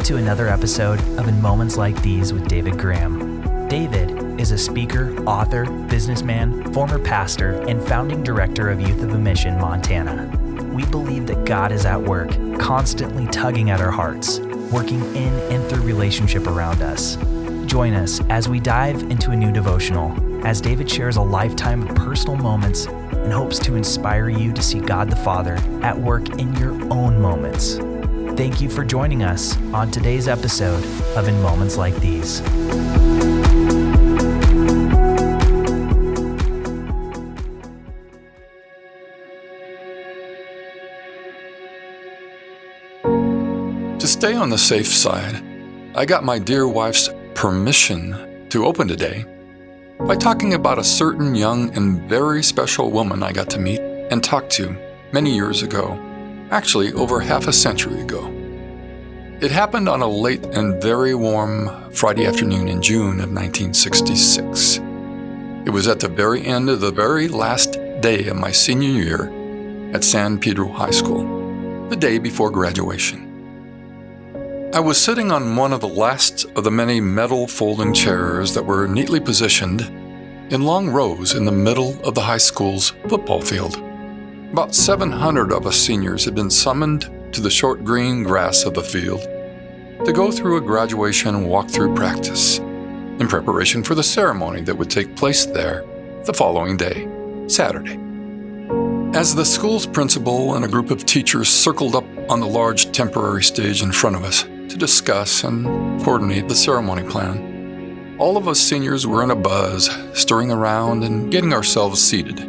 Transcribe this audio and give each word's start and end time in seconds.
Welcome 0.00 0.16
to 0.16 0.22
another 0.22 0.48
episode 0.48 0.98
of 1.18 1.28
In 1.28 1.42
Moments 1.42 1.76
Like 1.76 2.00
These 2.00 2.32
with 2.32 2.48
David 2.48 2.78
Graham. 2.78 3.68
David 3.68 4.40
is 4.40 4.50
a 4.50 4.56
speaker, 4.56 5.14
author, 5.24 5.66
businessman, 5.88 6.72
former 6.72 6.98
pastor, 6.98 7.60
and 7.68 7.86
founding 7.86 8.22
director 8.22 8.70
of 8.70 8.80
Youth 8.80 9.02
of 9.02 9.12
a 9.12 9.18
Mission, 9.18 9.58
Montana. 9.58 10.26
We 10.72 10.86
believe 10.86 11.26
that 11.26 11.44
God 11.44 11.70
is 11.70 11.84
at 11.84 12.00
work, 12.00 12.30
constantly 12.58 13.26
tugging 13.26 13.68
at 13.68 13.82
our 13.82 13.90
hearts, 13.90 14.38
working 14.72 15.04
in 15.14 15.34
and 15.52 15.68
through 15.68 15.82
relationship 15.82 16.46
around 16.46 16.80
us. 16.80 17.16
Join 17.66 17.92
us 17.92 18.22
as 18.30 18.48
we 18.48 18.58
dive 18.58 19.02
into 19.10 19.32
a 19.32 19.36
new 19.36 19.52
devotional, 19.52 20.16
as 20.46 20.62
David 20.62 20.90
shares 20.90 21.16
a 21.16 21.22
lifetime 21.22 21.86
of 21.86 21.94
personal 21.94 22.36
moments 22.36 22.86
and 22.86 23.30
hopes 23.30 23.58
to 23.58 23.74
inspire 23.74 24.30
you 24.30 24.50
to 24.54 24.62
see 24.62 24.80
God 24.80 25.10
the 25.10 25.16
Father 25.16 25.56
at 25.82 26.00
work 26.00 26.26
in 26.38 26.56
your 26.56 26.72
own 26.90 27.20
moments. 27.20 27.78
Thank 28.40 28.62
you 28.62 28.70
for 28.70 28.86
joining 28.86 29.22
us 29.22 29.54
on 29.74 29.90
today's 29.90 30.26
episode 30.26 30.82
of 31.14 31.28
In 31.28 31.42
Moments 31.42 31.76
Like 31.76 31.94
These. 31.96 32.40
To 43.98 44.06
stay 44.06 44.32
on 44.34 44.48
the 44.48 44.56
safe 44.56 44.86
side, 44.86 45.44
I 45.94 46.06
got 46.06 46.24
my 46.24 46.38
dear 46.38 46.66
wife's 46.66 47.10
permission 47.34 48.48
to 48.48 48.64
open 48.64 48.88
today 48.88 49.26
by 49.98 50.16
talking 50.16 50.54
about 50.54 50.78
a 50.78 50.84
certain 50.84 51.34
young 51.34 51.76
and 51.76 52.08
very 52.08 52.42
special 52.42 52.90
woman 52.90 53.22
I 53.22 53.32
got 53.32 53.50
to 53.50 53.58
meet 53.58 53.80
and 53.80 54.24
talk 54.24 54.48
to 54.52 54.74
many 55.12 55.34
years 55.34 55.62
ago, 55.62 56.09
actually 56.50 56.92
over 56.94 57.20
half 57.20 57.46
a 57.46 57.52
century 57.52 58.00
ago. 58.00 58.26
It 59.40 59.50
happened 59.50 59.88
on 59.88 60.02
a 60.02 60.08
late 60.08 60.44
and 60.46 60.82
very 60.82 61.14
warm 61.14 61.90
Friday 61.92 62.26
afternoon 62.26 62.68
in 62.68 62.82
June 62.82 63.20
of 63.20 63.32
1966. 63.32 64.78
It 65.64 65.70
was 65.70 65.88
at 65.88 66.00
the 66.00 66.08
very 66.08 66.44
end 66.44 66.68
of 66.68 66.80
the 66.80 66.90
very 66.90 67.28
last 67.28 67.78
day 68.00 68.26
of 68.26 68.36
my 68.36 68.50
senior 68.50 68.90
year 68.90 69.94
at 69.94 70.04
San 70.04 70.38
Pedro 70.38 70.68
High 70.68 70.90
School, 70.90 71.88
the 71.88 71.96
day 71.96 72.18
before 72.18 72.50
graduation. 72.50 73.26
I 74.72 74.80
was 74.80 74.98
sitting 74.98 75.32
on 75.32 75.56
one 75.56 75.72
of 75.72 75.80
the 75.80 75.88
last 75.88 76.44
of 76.56 76.64
the 76.64 76.70
many 76.70 77.00
metal 77.00 77.46
folding 77.46 77.92
chairs 77.92 78.54
that 78.54 78.64
were 78.64 78.86
neatly 78.86 79.20
positioned 79.20 79.80
in 80.52 80.62
long 80.62 80.88
rows 80.88 81.34
in 81.34 81.44
the 81.44 81.52
middle 81.52 82.00
of 82.06 82.14
the 82.14 82.20
high 82.20 82.36
school's 82.36 82.90
football 83.08 83.40
field. 83.40 83.89
About 84.52 84.74
700 84.74 85.52
of 85.52 85.64
us 85.64 85.76
seniors 85.76 86.24
had 86.24 86.34
been 86.34 86.50
summoned 86.50 87.08
to 87.32 87.40
the 87.40 87.50
short 87.50 87.84
green 87.84 88.24
grass 88.24 88.64
of 88.64 88.74
the 88.74 88.82
field 88.82 89.20
to 90.04 90.12
go 90.12 90.32
through 90.32 90.56
a 90.56 90.60
graduation 90.60 91.44
walkthrough 91.44 91.94
practice 91.94 92.58
in 92.58 93.28
preparation 93.28 93.84
for 93.84 93.94
the 93.94 94.02
ceremony 94.02 94.60
that 94.62 94.74
would 94.74 94.90
take 94.90 95.14
place 95.14 95.44
there 95.44 95.84
the 96.24 96.32
following 96.32 96.76
day, 96.76 97.06
Saturday. 97.46 97.96
As 99.16 99.36
the 99.36 99.44
school's 99.44 99.86
principal 99.86 100.56
and 100.56 100.64
a 100.64 100.68
group 100.68 100.90
of 100.90 101.06
teachers 101.06 101.48
circled 101.48 101.94
up 101.94 102.04
on 102.28 102.40
the 102.40 102.46
large 102.46 102.90
temporary 102.90 103.44
stage 103.44 103.82
in 103.82 103.92
front 103.92 104.16
of 104.16 104.24
us 104.24 104.42
to 104.42 104.76
discuss 104.76 105.44
and 105.44 106.02
coordinate 106.02 106.48
the 106.48 106.56
ceremony 106.56 107.04
plan, 107.08 108.16
all 108.18 108.36
of 108.36 108.48
us 108.48 108.58
seniors 108.58 109.06
were 109.06 109.22
in 109.22 109.30
a 109.30 109.36
buzz, 109.36 109.88
stirring 110.12 110.50
around 110.50 111.04
and 111.04 111.30
getting 111.30 111.52
ourselves 111.52 112.02
seated. 112.02 112.40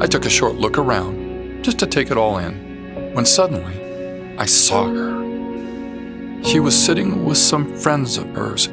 I 0.00 0.06
took 0.06 0.24
a 0.24 0.30
short 0.30 0.54
look 0.54 0.78
around, 0.78 1.17
just 1.62 1.78
to 1.80 1.86
take 1.86 2.10
it 2.10 2.16
all 2.16 2.38
in, 2.38 3.14
when 3.14 3.24
suddenly 3.24 4.36
I 4.36 4.46
saw 4.46 4.88
her. 4.88 6.42
She 6.44 6.60
was 6.60 6.76
sitting 6.76 7.24
with 7.24 7.38
some 7.38 7.76
friends 7.78 8.16
of 8.16 8.28
hers, 8.30 8.68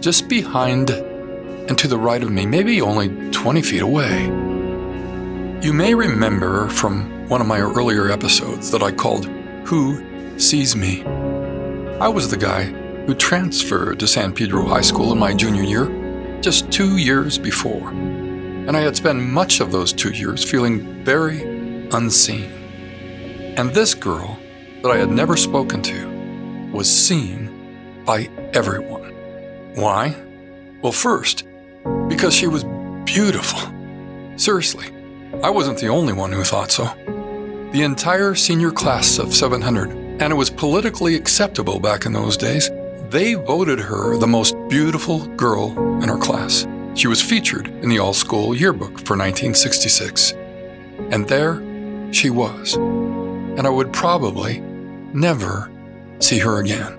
just 0.00 0.28
behind 0.28 0.90
and 0.90 1.78
to 1.78 1.88
the 1.88 1.98
right 1.98 2.22
of 2.22 2.30
me, 2.30 2.46
maybe 2.46 2.80
only 2.80 3.08
20 3.30 3.62
feet 3.62 3.82
away. 3.82 4.24
You 5.60 5.72
may 5.72 5.94
remember 5.94 6.68
from 6.68 7.28
one 7.28 7.40
of 7.40 7.46
my 7.46 7.60
earlier 7.60 8.10
episodes 8.10 8.70
that 8.70 8.82
I 8.82 8.90
called 8.90 9.26
Who 9.66 10.38
Sees 10.38 10.74
Me? 10.74 11.04
I 12.00 12.08
was 12.08 12.30
the 12.30 12.36
guy 12.36 12.64
who 12.64 13.14
transferred 13.14 13.98
to 14.00 14.06
San 14.06 14.32
Pedro 14.32 14.66
High 14.66 14.82
School 14.82 15.12
in 15.12 15.18
my 15.18 15.34
junior 15.34 15.62
year 15.62 16.40
just 16.40 16.70
two 16.70 16.96
years 16.96 17.36
before, 17.38 17.90
and 17.90 18.76
I 18.76 18.80
had 18.80 18.96
spent 18.96 19.18
much 19.18 19.60
of 19.60 19.72
those 19.72 19.92
two 19.92 20.10
years 20.10 20.48
feeling 20.48 21.04
very 21.04 21.57
unseen. 21.92 22.50
And 23.56 23.70
this 23.70 23.94
girl 23.94 24.38
that 24.82 24.90
I 24.90 24.96
had 24.96 25.10
never 25.10 25.36
spoken 25.36 25.82
to 25.82 26.70
was 26.72 26.88
seen 26.88 28.02
by 28.04 28.28
everyone. 28.52 29.12
Why? 29.74 30.16
Well, 30.82 30.92
first, 30.92 31.44
because 32.08 32.34
she 32.34 32.46
was 32.46 32.64
beautiful. 33.04 33.60
Seriously, 34.36 34.86
I 35.42 35.50
wasn't 35.50 35.78
the 35.78 35.88
only 35.88 36.12
one 36.12 36.32
who 36.32 36.44
thought 36.44 36.70
so. 36.70 36.84
The 37.72 37.82
entire 37.82 38.34
senior 38.34 38.70
class 38.70 39.18
of 39.18 39.34
700, 39.34 39.90
and 39.90 40.32
it 40.32 40.36
was 40.36 40.50
politically 40.50 41.14
acceptable 41.16 41.80
back 41.80 42.06
in 42.06 42.12
those 42.12 42.36
days, 42.36 42.70
they 43.10 43.34
voted 43.34 43.78
her 43.78 44.16
the 44.16 44.26
most 44.26 44.56
beautiful 44.68 45.26
girl 45.36 45.72
in 46.02 46.08
her 46.08 46.18
class. 46.18 46.66
She 46.94 47.08
was 47.08 47.22
featured 47.22 47.68
in 47.82 47.88
the 47.88 47.98
all 47.98 48.14
school 48.14 48.54
yearbook 48.54 48.98
for 48.98 49.16
1966. 49.16 50.32
And 51.10 51.26
there 51.28 51.62
she 52.10 52.30
was. 52.30 52.74
And 52.74 53.66
I 53.66 53.70
would 53.70 53.92
probably 53.92 54.60
never 55.12 55.70
see 56.20 56.38
her 56.38 56.60
again. 56.60 56.98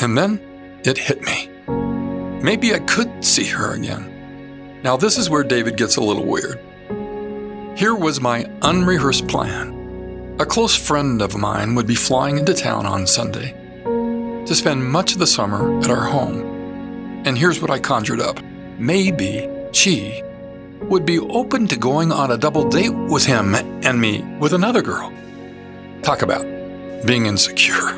And 0.00 0.16
then 0.16 0.40
it 0.84 0.98
hit 0.98 1.22
me. 1.22 1.48
Maybe 2.42 2.72
I 2.72 2.78
could 2.80 3.24
see 3.24 3.44
her 3.44 3.74
again. 3.74 4.80
Now, 4.82 4.96
this 4.96 5.18
is 5.18 5.28
where 5.28 5.42
David 5.42 5.76
gets 5.76 5.96
a 5.96 6.00
little 6.00 6.24
weird. 6.24 6.60
Here 7.76 7.94
was 7.94 8.20
my 8.20 8.48
unrehearsed 8.62 9.26
plan. 9.28 10.36
A 10.40 10.46
close 10.46 10.76
friend 10.76 11.20
of 11.20 11.36
mine 11.36 11.74
would 11.74 11.86
be 11.86 11.96
flying 11.96 12.38
into 12.38 12.54
town 12.54 12.86
on 12.86 13.06
Sunday 13.06 13.52
to 14.46 14.54
spend 14.54 14.88
much 14.88 15.12
of 15.12 15.18
the 15.18 15.26
summer 15.26 15.78
at 15.80 15.90
our 15.90 16.06
home. 16.06 17.22
And 17.26 17.36
here's 17.36 17.60
what 17.60 17.70
I 17.70 17.78
conjured 17.78 18.20
up 18.20 18.40
maybe 18.78 19.48
she 19.72 20.22
would 20.82 21.04
be 21.04 21.18
open 21.18 21.66
to 21.68 21.76
going 21.76 22.12
on 22.12 22.30
a 22.30 22.38
double 22.38 22.68
date 22.68 22.94
with 22.94 23.24
him 23.24 23.54
and 23.54 24.00
me 24.00 24.22
with 24.38 24.52
another 24.52 24.82
girl. 24.82 25.12
Talk 26.02 26.22
about 26.22 26.44
being 27.06 27.26
insecure. 27.26 27.88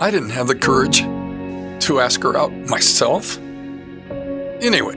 I 0.00 0.10
didn't 0.10 0.30
have 0.30 0.46
the 0.46 0.54
courage 0.54 1.00
to 1.84 2.00
ask 2.00 2.22
her 2.22 2.36
out 2.36 2.52
myself. 2.68 3.38
Anyway, 4.62 4.96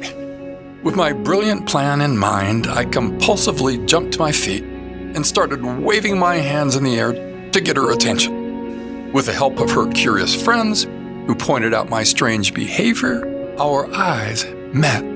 with 0.83 0.95
my 0.95 1.13
brilliant 1.13 1.67
plan 1.67 2.01
in 2.01 2.17
mind, 2.17 2.67
I 2.67 2.85
compulsively 2.85 3.85
jumped 3.87 4.13
to 4.13 4.19
my 4.19 4.31
feet 4.31 4.63
and 4.63 5.25
started 5.25 5.63
waving 5.63 6.17
my 6.17 6.35
hands 6.35 6.75
in 6.75 6.83
the 6.83 6.95
air 6.95 7.13
to 7.51 7.61
get 7.61 7.77
her 7.77 7.91
attention. 7.91 9.11
With 9.13 9.27
the 9.27 9.33
help 9.33 9.59
of 9.59 9.71
her 9.71 9.89
curious 9.91 10.33
friends, 10.33 10.83
who 10.83 11.35
pointed 11.35 11.73
out 11.73 11.89
my 11.89 12.03
strange 12.03 12.53
behavior, 12.53 13.55
our 13.59 13.89
eyes 13.93 14.45
met 14.73 15.12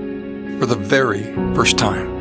for 0.60 0.66
the 0.66 0.76
very 0.76 1.34
first 1.56 1.78
time. 1.78 2.18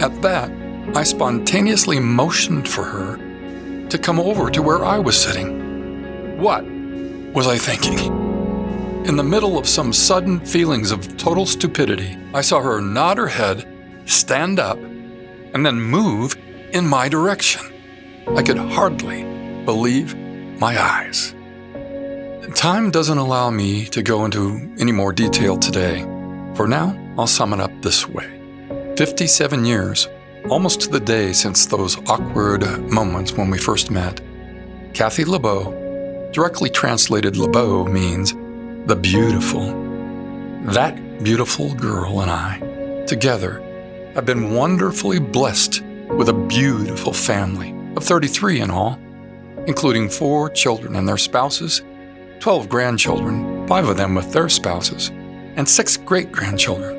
At 0.00 0.20
that, 0.22 0.50
I 0.94 1.02
spontaneously 1.02 2.00
motioned 2.00 2.68
for 2.68 2.84
her 2.84 3.16
to 3.88 3.98
come 3.98 4.18
over 4.18 4.50
to 4.50 4.62
where 4.62 4.84
I 4.84 4.98
was 4.98 5.16
sitting. 5.16 6.38
What 6.38 6.64
was 7.34 7.46
I 7.46 7.56
thinking? 7.56 7.98
In 9.06 9.16
the 9.16 9.24
middle 9.24 9.58
of 9.58 9.68
some 9.68 9.92
sudden 9.92 10.40
feelings 10.40 10.90
of 10.90 11.16
total 11.16 11.46
stupidity, 11.46 12.16
I 12.34 12.40
saw 12.40 12.60
her 12.60 12.80
nod 12.80 13.18
her 13.18 13.28
head, 13.28 13.66
stand 14.06 14.58
up, 14.58 14.78
and 14.78 15.64
then 15.64 15.80
move 15.80 16.36
in 16.72 16.86
my 16.86 17.08
direction. 17.08 17.62
I 18.36 18.42
could 18.42 18.58
hardly 18.58 19.24
believe 19.64 20.16
my 20.58 20.80
eyes. 20.80 21.34
Time 22.54 22.90
doesn't 22.90 23.18
allow 23.18 23.50
me 23.50 23.86
to 23.86 24.02
go 24.02 24.24
into 24.24 24.74
any 24.78 24.92
more 24.92 25.12
detail 25.12 25.56
today. 25.56 26.04
For 26.60 26.68
now, 26.68 26.94
I'll 27.16 27.26
sum 27.26 27.54
it 27.54 27.60
up 27.60 27.72
this 27.80 28.06
way 28.06 28.38
57 28.98 29.64
years, 29.64 30.08
almost 30.50 30.82
to 30.82 30.90
the 30.90 31.00
day 31.00 31.32
since 31.32 31.64
those 31.64 31.96
awkward 32.06 32.62
moments 32.92 33.32
when 33.32 33.48
we 33.48 33.56
first 33.56 33.90
met. 33.90 34.20
Kathy 34.92 35.24
LeBeau, 35.24 36.30
directly 36.34 36.68
translated 36.68 37.38
LeBeau, 37.38 37.86
means 37.86 38.34
the 38.86 38.94
beautiful. 38.94 39.72
That 40.66 41.24
beautiful 41.24 41.72
girl 41.76 42.20
and 42.20 42.30
I, 42.30 43.06
together, 43.06 43.62
have 44.14 44.26
been 44.26 44.52
wonderfully 44.52 45.18
blessed 45.18 45.80
with 46.10 46.28
a 46.28 46.34
beautiful 46.46 47.14
family 47.14 47.74
of 47.96 48.04
33 48.04 48.60
in 48.60 48.70
all, 48.70 49.00
including 49.66 50.10
four 50.10 50.50
children 50.50 50.96
and 50.96 51.08
their 51.08 51.16
spouses, 51.16 51.80
12 52.40 52.68
grandchildren, 52.68 53.66
five 53.66 53.88
of 53.88 53.96
them 53.96 54.14
with 54.14 54.30
their 54.30 54.50
spouses, 54.50 55.10
and 55.56 55.68
six 55.68 55.96
great 55.96 56.32
grandchildren. 56.32 56.96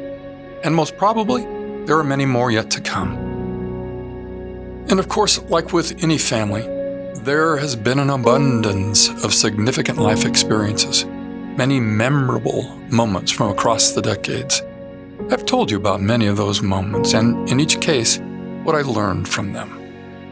And 0.63 0.75
most 0.75 0.98
probably, 0.98 1.44
there 1.86 1.98
are 1.98 2.03
many 2.03 2.25
more 2.25 2.51
yet 2.51 2.69
to 2.71 2.81
come. 2.81 3.13
And 4.89 5.00
of 5.00 5.07
course, 5.07 5.42
like 5.44 5.74
with 5.74 6.03
any 6.03 6.18
family, 6.18 6.62
there 7.24 7.57
has 7.57 7.75
been 7.75 8.00
an 8.00 8.09
abundance 8.09 9.09
of 9.24 9.33
significant 9.33 9.98
life 9.98 10.25
experiences, 10.25 11.06
many 11.06 11.80
memorable 11.80 12.63
moments 12.89 13.31
from 13.31 13.51
across 13.51 13.92
the 13.92 14.01
decades. 14.01 14.62
I've 15.30 15.45
told 15.45 15.71
you 15.71 15.77
about 15.77 16.01
many 16.01 16.27
of 16.27 16.38
those 16.38 16.62
moments, 16.62 17.13
and 17.13 17.48
in 17.50 17.59
each 17.59 17.80
case, 17.80 18.19
what 18.63 18.75
I 18.75 18.81
learned 18.81 19.27
from 19.27 19.53
them. 19.53 19.77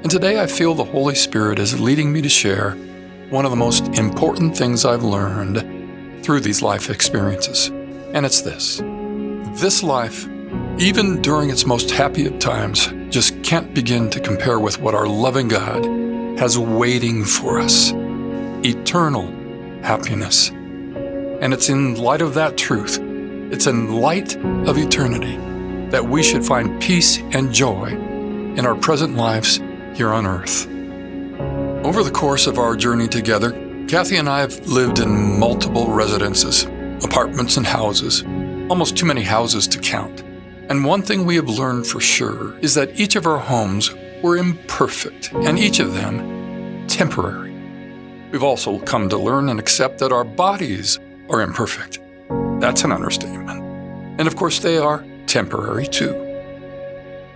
And 0.01 0.09
today 0.09 0.41
I 0.41 0.47
feel 0.47 0.73
the 0.73 0.83
Holy 0.83 1.15
Spirit 1.15 1.59
is 1.59 1.79
leading 1.79 2.11
me 2.11 2.21
to 2.21 2.29
share 2.29 2.71
one 3.29 3.45
of 3.45 3.51
the 3.51 3.57
most 3.57 3.87
important 3.99 4.57
things 4.57 4.85
I've 4.85 5.03
learned 5.03 6.23
through 6.23 6.39
these 6.39 6.61
life 6.61 6.89
experiences. 6.89 7.71
And 8.13 8.25
it's 8.25 8.41
this 8.41 8.81
this 9.61 9.83
life, 9.83 10.27
even 10.77 11.21
during 11.21 11.49
its 11.49 11.65
most 11.65 11.91
happy 11.91 12.25
of 12.25 12.39
times, 12.39 12.87
just 13.09 13.41
can't 13.43 13.73
begin 13.73 14.09
to 14.11 14.19
compare 14.19 14.59
with 14.59 14.79
what 14.79 14.95
our 14.95 15.07
loving 15.07 15.47
God 15.47 15.83
has 16.39 16.57
waiting 16.57 17.25
for 17.25 17.59
us 17.59 17.91
eternal 18.63 19.27
happiness. 19.81 20.49
And 20.49 21.53
it's 21.53 21.69
in 21.69 21.95
light 21.95 22.21
of 22.21 22.33
that 22.35 22.57
truth, 22.57 22.99
it's 23.51 23.67
in 23.67 23.95
light 23.95 24.37
of 24.37 24.77
eternity, 24.77 25.37
that 25.89 26.05
we 26.05 26.23
should 26.23 26.45
find 26.45 26.81
peace 26.81 27.17
and 27.17 27.53
joy 27.53 27.87
in 27.87 28.65
our 28.65 28.75
present 28.75 29.15
lives 29.15 29.59
here 29.93 30.13
on 30.13 30.25
earth. 30.25 30.67
Over 31.85 32.03
the 32.03 32.11
course 32.11 32.47
of 32.47 32.57
our 32.57 32.75
journey 32.75 33.07
together, 33.07 33.51
Kathy 33.87 34.17
and 34.17 34.29
I 34.29 34.41
have 34.41 34.67
lived 34.67 34.99
in 34.99 35.39
multiple 35.39 35.91
residences, 35.91 36.65
apartments, 37.03 37.57
and 37.57 37.65
houses, 37.65 38.23
almost 38.69 38.97
too 38.97 39.05
many 39.05 39.23
houses 39.23 39.67
to 39.67 39.79
count. 39.79 40.23
And 40.69 40.85
one 40.85 41.01
thing 41.01 41.25
we 41.25 41.35
have 41.35 41.49
learned 41.49 41.87
for 41.87 41.99
sure 41.99 42.57
is 42.59 42.73
that 42.75 42.99
each 42.99 43.15
of 43.15 43.25
our 43.25 43.39
homes 43.39 43.93
were 44.21 44.37
imperfect, 44.37 45.31
and 45.33 45.57
each 45.57 45.79
of 45.79 45.93
them 45.93 46.87
temporary. 46.87 47.53
We've 48.31 48.43
also 48.43 48.79
come 48.79 49.09
to 49.09 49.17
learn 49.17 49.49
and 49.49 49.59
accept 49.59 49.97
that 49.99 50.11
our 50.11 50.23
bodies 50.23 50.99
are 51.29 51.41
imperfect. 51.41 51.99
That's 52.59 52.83
an 52.83 52.91
understatement. 52.91 53.61
And 54.19 54.27
of 54.27 54.35
course, 54.35 54.59
they 54.59 54.77
are 54.77 55.05
temporary 55.27 55.87
too. 55.87 56.25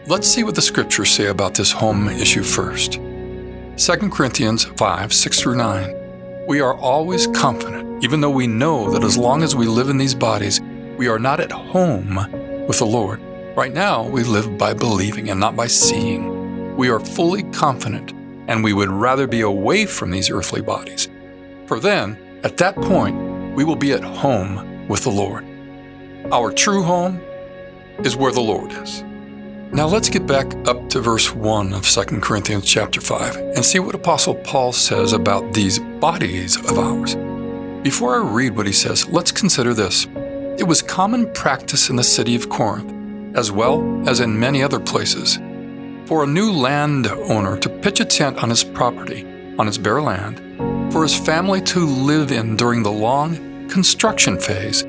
Let's 0.05 0.27
see 0.27 0.43
what 0.43 0.55
the 0.55 0.61
scriptures 0.61 1.11
say 1.11 1.27
about 1.27 1.55
this 1.55 1.71
home 1.71 2.09
issue 2.09 2.43
first. 2.43 2.93
2 3.77 4.09
Corinthians 4.09 4.65
5 4.65 5.13
6 5.13 5.41
through 5.41 5.55
9. 5.55 6.02
We 6.45 6.59
are 6.59 6.75
always 6.75 7.27
confident, 7.27 8.03
even 8.03 8.19
though 8.19 8.29
we 8.29 8.47
know 8.47 8.91
that 8.91 9.05
as 9.05 9.17
long 9.17 9.43
as 9.43 9.55
we 9.55 9.65
live 9.65 9.87
in 9.87 9.97
these 9.97 10.13
bodies, 10.13 10.59
we 10.97 11.07
are 11.07 11.17
not 11.17 11.39
at 11.39 11.53
home 11.53 12.15
with 12.67 12.79
the 12.79 12.85
Lord. 12.85 13.21
Right 13.55 13.73
now, 13.73 14.05
we 14.05 14.23
live 14.23 14.57
by 14.57 14.73
believing 14.73 15.29
and 15.29 15.39
not 15.39 15.55
by 15.55 15.67
seeing. 15.67 16.75
We 16.75 16.89
are 16.89 16.99
fully 16.99 17.43
confident, 17.43 18.11
and 18.49 18.61
we 18.61 18.73
would 18.73 18.89
rather 18.89 19.25
be 19.25 19.39
away 19.39 19.85
from 19.85 20.11
these 20.11 20.29
earthly 20.29 20.61
bodies. 20.61 21.07
For 21.65 21.79
then, 21.79 22.17
at 22.43 22.57
that 22.57 22.75
point, 22.75 23.55
we 23.55 23.63
will 23.63 23.77
be 23.77 23.93
at 23.93 24.03
home 24.03 24.87
with 24.89 25.03
the 25.03 25.11
Lord. 25.11 25.45
Our 26.29 26.51
true 26.51 26.83
home 26.83 27.21
is 28.03 28.17
where 28.17 28.33
the 28.33 28.41
Lord 28.41 28.73
is. 28.73 29.01
Now 29.73 29.87
let's 29.87 30.07
get 30.07 30.27
back 30.27 30.53
up 30.67 30.87
to 30.91 31.01
verse 31.01 31.33
1 31.33 31.73
of 31.73 31.83
2 31.83 32.19
Corinthians 32.19 32.63
chapter 32.63 33.01
5 33.01 33.37
and 33.37 33.65
see 33.65 33.79
what 33.79 33.95
Apostle 33.95 34.35
Paul 34.35 34.71
says 34.71 35.13
about 35.13 35.51
these 35.51 35.79
bodies 35.79 36.55
of 36.57 36.77
ours. 36.77 37.15
Before 37.81 38.15
I 38.15 38.19
read 38.19 38.55
what 38.55 38.67
he 38.67 38.71
says, 38.71 39.07
let's 39.07 39.31
consider 39.31 39.73
this. 39.73 40.05
It 40.59 40.67
was 40.67 40.83
common 40.83 41.33
practice 41.33 41.89
in 41.89 41.95
the 41.95 42.03
city 42.03 42.35
of 42.35 42.49
Corinth, 42.49 43.35
as 43.35 43.51
well 43.51 44.07
as 44.07 44.19
in 44.19 44.39
many 44.39 44.61
other 44.61 44.79
places, 44.79 45.39
for 46.05 46.23
a 46.23 46.27
new 46.27 46.51
landowner 46.51 47.57
to 47.57 47.67
pitch 47.67 47.99
a 47.99 48.05
tent 48.05 48.43
on 48.43 48.51
his 48.51 48.63
property, 48.63 49.25
on 49.57 49.65
his 49.65 49.79
bare 49.79 50.03
land, 50.03 50.37
for 50.93 51.01
his 51.01 51.17
family 51.17 51.61
to 51.61 51.79
live 51.79 52.31
in 52.31 52.55
during 52.55 52.83
the 52.83 52.91
long 52.91 53.67
construction 53.69 54.39
phase 54.39 54.83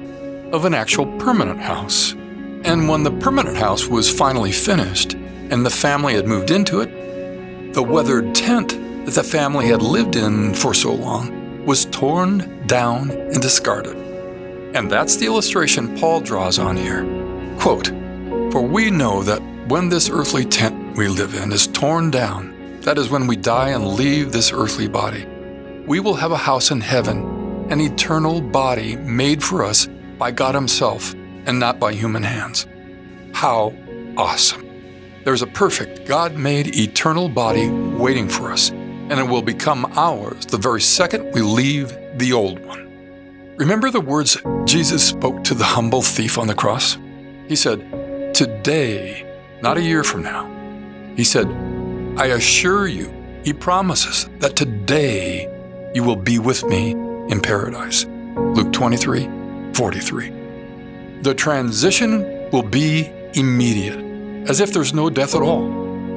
of 0.53 0.67
an 0.67 0.75
actual 0.75 1.07
permanent 1.17 1.59
house. 1.59 2.15
And 2.65 2.89
when 2.89 3.03
the 3.03 3.11
permanent 3.11 3.59
house 3.59 3.89
was 3.89 4.11
finally 4.11 4.51
finished 4.51 5.13
and 5.13 5.67
the 5.67 5.71
family 5.71 6.15
had 6.15 6.27
moved 6.27 6.51
into 6.51 6.81
it, 6.81 7.75
the 7.75 7.83
weathered 7.83 8.35
tent 8.35 8.71
that 9.05 9.13
the 9.13 9.23
family 9.23 9.67
had 9.67 9.83
lived 9.83 10.17
in 10.17 10.55
for 10.55 10.73
so 10.73 10.95
long 10.95 11.67
was 11.67 11.85
torn 11.85 12.67
down 12.67 13.11
and 13.11 13.43
discarded. 13.43 13.97
And 14.75 14.91
that's 14.91 15.17
the 15.17 15.27
illustration 15.27 15.95
Paul 15.99 16.23
draws 16.23 16.59
on 16.59 16.75
here. 16.75 17.05
Quote, 17.59 17.89
For 18.51 18.63
we 18.63 18.91
know 18.91 19.23
that 19.23 19.43
when 19.69 19.91
this 19.91 20.09
earthly 20.09 20.47
tent 20.47 20.97
we 20.97 21.07
live 21.07 21.35
in 21.35 21.53
is 21.53 21.67
torn 21.67 22.11
down, 22.11 22.81
that 22.81 22.97
is 22.97 23.11
when 23.11 23.27
we 23.27 23.37
die 23.37 23.71
and 23.71 23.89
leave 23.89 24.33
this 24.33 24.53
earthly 24.53 24.89
body, 24.89 25.27
we 25.87 26.01
will 26.01 26.15
have 26.15 26.33
a 26.33 26.37
house 26.39 26.71
in 26.71 26.81
heaven, 26.81 27.69
an 27.71 27.83
eternal 27.83 28.41
body 28.41 28.97
made 28.97 29.45
for 29.45 29.63
us 29.63 29.87
by 30.19 30.31
God 30.31 30.55
Himself 30.55 31.15
and 31.47 31.59
not 31.59 31.79
by 31.79 31.93
human 31.93 32.23
hands. 32.23 32.67
How 33.33 33.75
awesome! 34.17 34.65
There's 35.25 35.43
a 35.43 35.47
perfect, 35.47 36.07
God 36.07 36.37
made 36.37 36.77
eternal 36.77 37.29
body 37.29 37.69
waiting 37.71 38.29
for 38.29 38.53
us, 38.53 38.71
and 38.71 39.13
it 39.13 39.27
will 39.27 39.43
become 39.43 39.87
ours 39.97 40.45
the 40.47 40.59
very 40.59 40.83
second 40.83 41.33
we 41.33 41.41
leave 41.41 41.97
the 42.19 42.33
old 42.33 42.59
one. 42.65 42.85
Remember 43.57 43.91
the 43.91 44.01
words 44.01 44.37
Jesus 44.65 45.03
spoke 45.03 45.45
to 45.45 45.55
the 45.55 45.65
humble 45.65 46.03
thief 46.03 46.39
on 46.39 46.47
the 46.47 46.55
cross? 46.55 46.99
He 47.49 47.57
said, 47.57 48.35
Today, 48.35 49.25
not 49.63 49.79
a 49.79 49.83
year 49.83 50.05
from 50.05 50.23
now. 50.23 50.51
He 51.17 51.25
said, 51.25 51.47
I 52.19 52.27
assure 52.27 52.87
you, 52.87 53.13
he 53.45 53.53
promises 53.53 54.29
that 54.41 54.57
today 54.57 55.49
you 55.95 56.03
will 56.03 56.17
be 56.17 56.39
with 56.39 56.65
me 56.65 56.91
in 56.91 57.41
paradise. 57.41 58.05
Luke 58.37 58.73
23 58.73 59.31
43. 59.75 60.44
The 61.23 61.35
transition 61.35 62.51
will 62.51 62.63
be 62.63 63.11
immediate, 63.35 63.99
as 64.49 64.61
if 64.61 64.73
there's 64.73 64.95
no 64.95 65.11
death 65.11 65.35
at 65.35 65.43
all. 65.43 65.65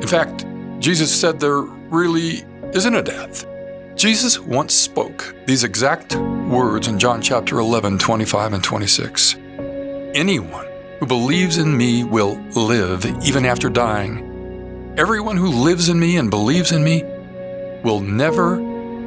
In 0.01 0.07
fact, 0.07 0.45
Jesus 0.79 1.11
said 1.13 1.39
there 1.39 1.61
really 1.61 2.45
isn't 2.73 2.95
a 2.95 3.01
death. 3.01 3.45
Jesus 3.95 4.39
once 4.39 4.75
spoke 4.75 5.33
these 5.47 5.63
exact 5.63 6.15
words 6.15 6.87
in 6.87 6.99
John 6.99 7.21
chapter 7.21 7.59
11, 7.59 7.97
25 7.97 8.53
and 8.53 8.63
26. 8.63 9.35
Anyone 10.13 10.67
who 10.99 11.05
believes 11.05 11.57
in 11.57 11.75
me 11.75 12.03
will 12.03 12.39
live 12.55 13.05
even 13.25 13.45
after 13.45 13.69
dying. 13.69 14.93
Everyone 14.97 15.37
who 15.37 15.47
lives 15.47 15.89
in 15.89 15.99
me 15.99 16.17
and 16.17 16.29
believes 16.29 16.71
in 16.71 16.83
me 16.83 17.03
will 17.83 17.99
never, 17.99 18.55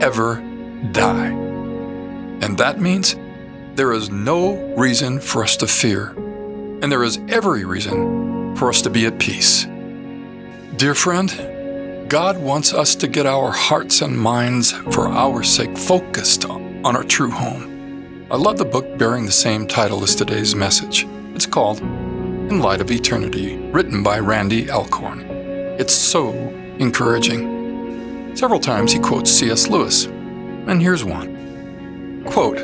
ever 0.00 0.36
die. 0.92 1.28
And 2.42 2.56
that 2.58 2.80
means 2.80 3.14
there 3.80 3.94
is 3.94 4.10
no 4.10 4.56
reason 4.76 5.18
for 5.18 5.42
us 5.42 5.56
to 5.56 5.66
fear, 5.66 6.08
and 6.82 6.92
there 6.92 7.02
is 7.02 7.18
every 7.30 7.64
reason 7.64 8.54
for 8.54 8.68
us 8.68 8.82
to 8.82 8.90
be 8.90 9.06
at 9.06 9.18
peace. 9.18 9.64
Dear 10.76 10.94
friend, 10.94 11.30
God 12.10 12.38
wants 12.42 12.74
us 12.74 12.94
to 12.96 13.08
get 13.08 13.24
our 13.24 13.50
hearts 13.50 14.02
and 14.02 14.20
minds, 14.20 14.72
for 14.72 15.08
our 15.08 15.42
sake, 15.42 15.78
focused 15.78 16.44
on 16.44 16.94
our 16.94 17.04
true 17.04 17.30
home. 17.30 18.26
I 18.30 18.36
love 18.36 18.58
the 18.58 18.66
book 18.66 18.98
bearing 18.98 19.24
the 19.24 19.32
same 19.32 19.66
title 19.66 20.02
as 20.02 20.14
today's 20.14 20.54
message. 20.54 21.06
It's 21.34 21.46
called 21.46 21.80
In 21.80 22.60
Light 22.60 22.82
of 22.82 22.90
Eternity, 22.90 23.56
written 23.72 24.02
by 24.02 24.18
Randy 24.18 24.70
Alcorn. 24.70 25.22
It's 25.80 25.94
so 25.94 26.32
encouraging. 26.78 28.36
Several 28.36 28.60
times 28.60 28.92
he 28.92 28.98
quotes 28.98 29.30
C.S. 29.30 29.68
Lewis, 29.68 30.04
and 30.04 30.82
here's 30.82 31.02
one 31.02 32.24
Quote, 32.26 32.58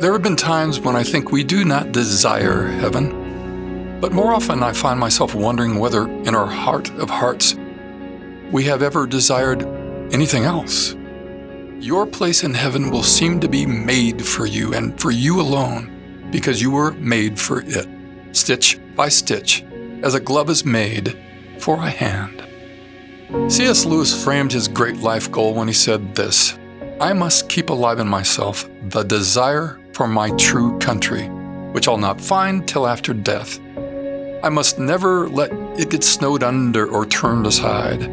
There 0.00 0.12
have 0.12 0.22
been 0.22 0.36
times 0.36 0.78
when 0.78 0.94
I 0.94 1.02
think 1.02 1.32
we 1.32 1.42
do 1.42 1.64
not 1.64 1.90
desire 1.90 2.68
heaven, 2.68 3.98
but 4.00 4.12
more 4.12 4.32
often 4.32 4.62
I 4.62 4.72
find 4.72 5.00
myself 5.00 5.34
wondering 5.34 5.80
whether, 5.80 6.06
in 6.06 6.36
our 6.36 6.46
heart 6.46 6.88
of 7.00 7.10
hearts, 7.10 7.56
we 8.52 8.62
have 8.62 8.80
ever 8.80 9.08
desired 9.08 9.66
anything 10.12 10.44
else. 10.44 10.94
Your 11.80 12.06
place 12.06 12.44
in 12.44 12.54
heaven 12.54 12.90
will 12.92 13.02
seem 13.02 13.40
to 13.40 13.48
be 13.48 13.66
made 13.66 14.24
for 14.24 14.46
you 14.46 14.72
and 14.72 15.00
for 15.00 15.10
you 15.10 15.40
alone 15.40 16.28
because 16.30 16.62
you 16.62 16.70
were 16.70 16.92
made 16.92 17.40
for 17.40 17.64
it, 17.66 17.88
stitch 18.30 18.78
by 18.94 19.08
stitch, 19.08 19.64
as 20.04 20.14
a 20.14 20.20
glove 20.20 20.48
is 20.48 20.64
made 20.64 21.18
for 21.58 21.74
a 21.78 21.90
hand. 21.90 22.44
C.S. 23.48 23.84
Lewis 23.84 24.24
framed 24.24 24.52
his 24.52 24.68
great 24.68 24.98
life 24.98 25.28
goal 25.32 25.54
when 25.54 25.66
he 25.66 25.74
said 25.74 26.14
this 26.14 26.56
I 27.00 27.12
must 27.14 27.48
keep 27.48 27.68
alive 27.68 27.98
in 27.98 28.06
myself 28.06 28.68
the 28.90 29.02
desire 29.02 29.77
for 29.98 30.06
my 30.06 30.30
true 30.36 30.78
country, 30.78 31.26
which 31.72 31.88
I'll 31.88 31.98
not 31.98 32.20
find 32.20 32.68
till 32.68 32.86
after 32.86 33.12
death. 33.12 33.58
I 34.44 34.48
must 34.48 34.78
never 34.78 35.28
let 35.28 35.50
it 35.76 35.90
get 35.90 36.04
snowed 36.04 36.44
under 36.44 36.88
or 36.88 37.04
turned 37.04 37.48
aside. 37.48 38.04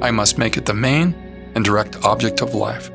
I 0.00 0.12
must 0.12 0.38
make 0.38 0.56
it 0.56 0.64
the 0.64 0.74
main 0.74 1.12
and 1.56 1.64
direct 1.64 2.04
object 2.04 2.40
of 2.40 2.54
life, 2.54 2.88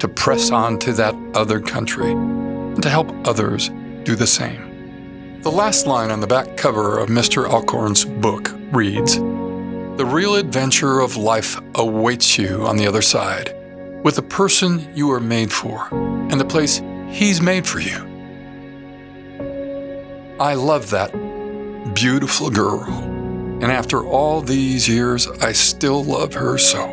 to 0.00 0.08
press 0.08 0.50
on 0.50 0.80
to 0.80 0.92
that 0.94 1.14
other 1.34 1.60
country, 1.60 2.10
and 2.10 2.82
to 2.82 2.90
help 2.90 3.14
others 3.24 3.70
do 4.02 4.16
the 4.16 4.26
same. 4.26 5.40
The 5.42 5.52
last 5.52 5.86
line 5.86 6.10
on 6.10 6.20
the 6.20 6.26
back 6.26 6.56
cover 6.56 6.98
of 6.98 7.08
Mr. 7.08 7.48
Alcorn's 7.48 8.04
book 8.04 8.52
reads 8.72 9.18
The 9.18 10.10
real 10.18 10.34
adventure 10.34 10.98
of 10.98 11.16
life 11.16 11.60
awaits 11.76 12.38
you 12.38 12.66
on 12.66 12.76
the 12.76 12.88
other 12.88 13.02
side. 13.02 13.54
with 14.04 14.14
the 14.14 14.22
person 14.22 14.88
you 14.94 15.10
are 15.10 15.20
made 15.20 15.52
for 15.52 15.88
and 16.30 16.40
the 16.40 16.44
place 16.44 16.80
He's 17.10 17.40
made 17.40 17.66
for 17.66 17.80
you. 17.80 18.06
I 20.40 20.54
love 20.54 20.90
that 20.90 21.12
beautiful 21.94 22.48
girl, 22.48 22.84
and 22.84 23.64
after 23.64 24.04
all 24.04 24.40
these 24.40 24.88
years, 24.88 25.26
I 25.26 25.52
still 25.52 26.04
love 26.04 26.34
her 26.34 26.58
so. 26.58 26.84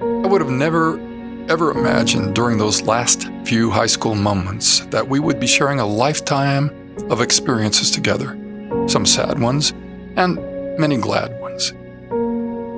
I 0.00 0.28
would 0.28 0.40
have 0.40 0.50
never, 0.50 1.00
ever 1.48 1.72
imagined 1.72 2.34
during 2.34 2.56
those 2.56 2.82
last 2.82 3.28
few 3.44 3.70
high 3.70 3.86
school 3.86 4.14
moments 4.14 4.80
that 4.86 5.08
we 5.08 5.18
would 5.18 5.40
be 5.40 5.46
sharing 5.46 5.80
a 5.80 5.86
lifetime 5.86 6.70
of 7.10 7.20
experiences 7.20 7.90
together, 7.90 8.38
some 8.86 9.04
sad 9.04 9.40
ones 9.40 9.72
and 10.16 10.36
many 10.78 10.96
glad 10.96 11.38
ones. 11.40 11.72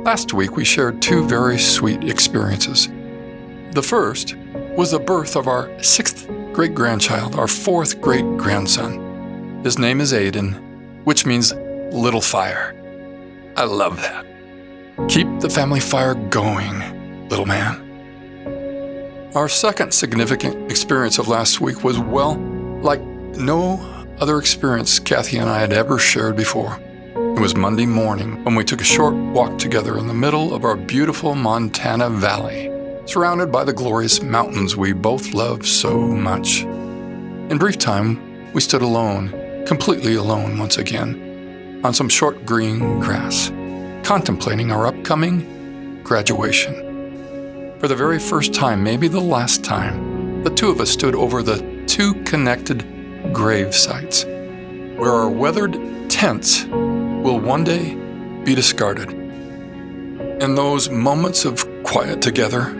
Last 0.04 0.32
week, 0.32 0.56
we 0.56 0.64
shared 0.64 1.02
two 1.02 1.28
very 1.28 1.58
sweet 1.58 2.04
experiences. 2.04 2.88
The 3.72 3.82
first 3.82 4.34
was 4.76 4.90
the 4.90 4.98
birth 4.98 5.36
of 5.36 5.48
our 5.48 5.70
sixth 5.82 6.26
great 6.52 6.74
grandchild, 6.74 7.34
our 7.34 7.48
fourth 7.48 8.00
great 8.00 8.24
grandson. 8.38 9.60
His 9.62 9.78
name 9.78 10.00
is 10.00 10.12
Aiden, 10.12 11.04
which 11.04 11.26
means 11.26 11.54
little 11.54 12.20
fire. 12.20 12.74
I 13.56 13.64
love 13.64 14.00
that. 14.00 14.26
Keep 15.08 15.40
the 15.40 15.50
family 15.50 15.80
fire 15.80 16.14
going, 16.14 17.28
little 17.28 17.46
man. 17.46 17.80
Our 19.34 19.48
second 19.48 19.92
significant 19.92 20.70
experience 20.70 21.18
of 21.18 21.28
last 21.28 21.60
week 21.60 21.84
was, 21.84 21.98
well, 21.98 22.36
like 22.82 23.00
no 23.00 23.76
other 24.18 24.38
experience 24.38 24.98
Kathy 24.98 25.38
and 25.38 25.50
I 25.50 25.58
had 25.58 25.72
ever 25.72 25.98
shared 25.98 26.36
before. 26.36 26.78
It 27.14 27.40
was 27.40 27.56
Monday 27.56 27.86
morning 27.86 28.42
when 28.44 28.54
we 28.54 28.64
took 28.64 28.80
a 28.80 28.84
short 28.84 29.14
walk 29.14 29.58
together 29.58 29.98
in 29.98 30.06
the 30.06 30.14
middle 30.14 30.54
of 30.54 30.64
our 30.64 30.76
beautiful 30.76 31.34
Montana 31.34 32.08
Valley, 32.10 32.68
surrounded 33.04 33.50
by 33.50 33.64
the 33.64 33.72
glorious 33.72 34.22
mountains 34.22 34.76
we 34.76 34.92
both 34.92 35.34
love 35.34 35.66
so 35.66 35.98
much. 35.98 36.62
In 36.62 37.58
brief 37.58 37.78
time, 37.78 38.52
we 38.52 38.60
stood 38.60 38.82
alone, 38.82 39.64
completely 39.66 40.14
alone 40.14 40.58
once 40.58 40.78
again, 40.78 41.80
on 41.84 41.92
some 41.92 42.08
short 42.08 42.46
green 42.46 43.00
grass, 43.00 43.50
contemplating 44.04 44.70
our 44.70 44.86
upcoming 44.86 46.00
graduation. 46.02 47.78
For 47.80 47.88
the 47.88 47.96
very 47.96 48.18
first 48.18 48.54
time, 48.54 48.82
maybe 48.82 49.08
the 49.08 49.20
last 49.20 49.64
time, 49.64 50.44
the 50.44 50.50
two 50.50 50.70
of 50.70 50.80
us 50.80 50.90
stood 50.90 51.14
over 51.14 51.42
the 51.42 51.84
two 51.86 52.14
connected 52.24 52.84
grave 53.32 53.74
sites 53.74 54.24
where 54.24 55.10
our 55.10 55.28
weathered 55.28 55.72
tents 56.08 56.64
will 56.66 57.40
one 57.40 57.64
day 57.64 57.94
be 58.44 58.54
discarded. 58.54 59.10
And 59.10 60.56
those 60.56 60.90
moments 60.90 61.44
of 61.44 61.68
quiet 61.82 62.22
together 62.22 62.76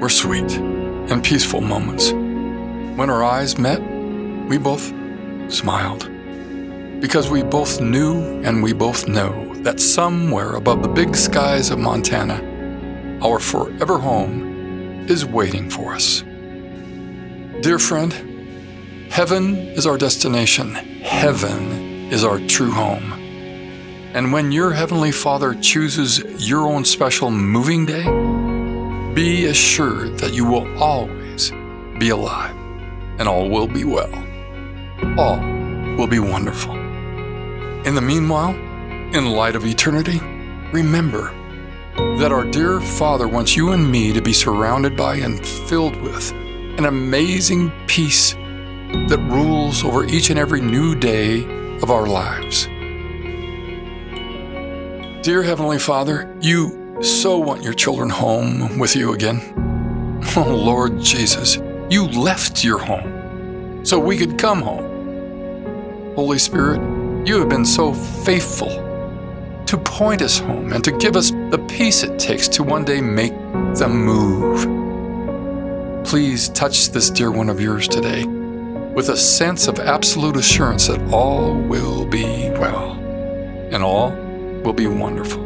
were 0.00 0.08
sweet 0.08 0.56
and 0.56 1.24
peaceful 1.24 1.60
moments. 1.60 2.12
When 2.12 3.10
our 3.10 3.24
eyes 3.24 3.58
met, 3.58 3.80
we 4.48 4.58
both 4.58 4.92
smiled. 5.52 6.08
Because 7.00 7.30
we 7.30 7.42
both 7.42 7.80
knew 7.80 8.42
and 8.42 8.62
we 8.62 8.72
both 8.72 9.08
know 9.08 9.54
that 9.62 9.80
somewhere 9.80 10.54
above 10.54 10.82
the 10.82 10.88
big 10.88 11.16
skies 11.16 11.70
of 11.70 11.78
Montana, 11.78 12.42
our 13.22 13.38
forever 13.38 13.98
home 13.98 15.06
is 15.08 15.24
waiting 15.24 15.70
for 15.70 15.94
us. 15.94 16.22
Dear 17.62 17.78
friend, 17.78 18.12
heaven 19.10 19.56
is 19.56 19.86
our 19.86 19.98
destination. 19.98 20.74
Heaven 20.74 22.10
is 22.10 22.24
our 22.24 22.38
true 22.40 22.70
home. 22.70 23.12
And 24.14 24.32
when 24.32 24.52
your 24.52 24.72
Heavenly 24.72 25.12
Father 25.12 25.54
chooses 25.54 26.48
your 26.48 26.68
own 26.68 26.84
special 26.84 27.30
moving 27.30 27.84
day, 27.84 28.04
be 29.18 29.46
assured 29.46 30.16
that 30.16 30.32
you 30.32 30.44
will 30.44 30.80
always 30.80 31.50
be 31.98 32.10
alive 32.10 32.54
and 33.18 33.26
all 33.26 33.50
will 33.50 33.66
be 33.66 33.82
well. 33.82 34.14
All 35.18 35.40
will 35.96 36.06
be 36.06 36.20
wonderful. 36.20 36.76
In 37.84 37.96
the 37.96 38.00
meanwhile, 38.00 38.54
in 38.54 39.26
light 39.26 39.56
of 39.56 39.66
eternity, 39.66 40.20
remember 40.72 41.34
that 42.18 42.30
our 42.30 42.44
dear 42.44 42.80
Father 42.80 43.26
wants 43.26 43.56
you 43.56 43.72
and 43.72 43.90
me 43.90 44.12
to 44.12 44.22
be 44.22 44.32
surrounded 44.32 44.96
by 44.96 45.16
and 45.16 45.44
filled 45.44 46.00
with 46.00 46.30
an 46.30 46.84
amazing 46.84 47.72
peace 47.88 48.34
that 48.34 49.28
rules 49.32 49.82
over 49.82 50.04
each 50.04 50.30
and 50.30 50.38
every 50.38 50.60
new 50.60 50.94
day 50.94 51.42
of 51.82 51.90
our 51.90 52.06
lives. 52.06 52.66
Dear 55.24 55.42
Heavenly 55.42 55.80
Father, 55.80 56.32
you 56.40 56.77
so 57.00 57.38
want 57.38 57.62
your 57.62 57.74
children 57.74 58.10
home 58.10 58.78
with 58.78 58.96
you 58.96 59.12
again. 59.12 59.54
Oh 60.36 60.54
Lord 60.54 61.00
Jesus, 61.00 61.58
you 61.88 62.06
left 62.06 62.62
your 62.62 62.78
home 62.78 63.84
so 63.84 63.98
we 63.98 64.16
could 64.18 64.38
come 64.38 64.60
home. 64.60 66.14
Holy 66.16 66.38
Spirit, 66.38 66.80
you 67.26 67.38
have 67.38 67.48
been 67.48 67.64
so 67.64 67.94
faithful 67.94 68.68
to 69.64 69.78
point 69.78 70.20
us 70.20 70.38
home 70.38 70.72
and 70.72 70.84
to 70.84 70.92
give 70.92 71.14
us 71.16 71.30
the 71.30 71.64
peace 71.68 72.02
it 72.02 72.18
takes 72.18 72.48
to 72.48 72.62
one 72.62 72.84
day 72.84 73.00
make 73.00 73.32
the 73.76 73.88
move. 73.88 74.64
Please 76.04 76.48
touch 76.50 76.90
this 76.90 77.10
dear 77.10 77.30
one 77.30 77.48
of 77.48 77.60
yours 77.60 77.86
today 77.86 78.24
with 78.24 79.10
a 79.10 79.16
sense 79.16 79.68
of 79.68 79.78
absolute 79.78 80.36
assurance 80.36 80.88
that 80.88 81.00
all 81.12 81.54
will 81.54 82.04
be 82.04 82.50
well 82.58 82.92
and 83.70 83.82
all 83.82 84.10
will 84.64 84.72
be 84.72 84.86
wonderful. 84.86 85.42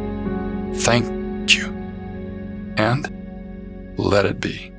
Thank. 0.75 1.22
And 2.77 3.99
let 3.99 4.27
it 4.27 4.41
be. 4.41 4.71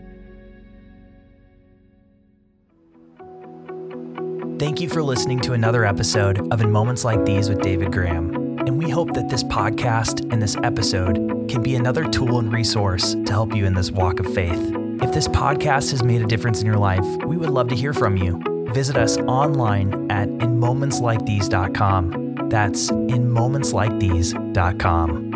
Thank 4.60 4.80
you 4.80 4.88
for 4.88 5.02
listening 5.04 5.42
to 5.42 5.52
another 5.54 5.84
episode 5.84 6.54
of 6.54 6.62
In 6.62 6.72
Moments 6.72 7.04
Like 7.04 7.26
These 7.26 7.50
with 7.50 7.62
David 7.62 7.92
Graham. 7.92 8.34
And 8.60 8.78
we 8.78 8.90
hope 8.90 9.14
that 9.14 9.28
this 9.28 9.44
podcast 9.44 10.32
and 10.32 10.42
this 10.42 10.56
episode 10.64 11.16
can 11.50 11.62
be 11.62 11.76
another 11.76 12.06
tool 12.06 12.40
and 12.40 12.54
resource 12.54 13.14
to 13.14 13.30
help 13.32 13.54
you 13.54 13.66
in 13.66 13.74
this 13.74 13.92
walk 13.92 14.22
of 14.22 14.34
faith. 14.34 14.72
If 15.02 15.12
this 15.12 15.28
podcast 15.28 15.92
has 15.92 16.02
made 16.02 16.22
a 16.22 16.26
difference 16.26 16.62
in 16.62 16.66
your 16.66 16.78
life, 16.78 17.04
we 17.26 17.36
would 17.36 17.50
love 17.50 17.68
to 17.70 17.76
hear 17.76 17.94
from 17.94 18.16
you. 18.16 18.42
Visit 18.72 18.96
us 18.96 19.18
online 19.18 20.10
at 20.10 20.30
inmomentslikethese.com. 20.30 22.48
That's 22.50 22.90
inmomentslikethese.com. 22.90 25.33